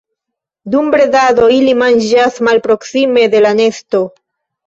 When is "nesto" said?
3.61-4.01